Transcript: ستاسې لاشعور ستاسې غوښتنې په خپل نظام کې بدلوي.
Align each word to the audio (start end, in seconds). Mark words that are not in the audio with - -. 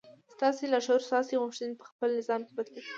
ستاسې 0.35 0.63
لاشعور 0.71 1.01
ستاسې 1.09 1.33
غوښتنې 1.41 1.73
په 1.79 1.85
خپل 1.91 2.09
نظام 2.19 2.41
کې 2.45 2.53
بدلوي. 2.57 2.81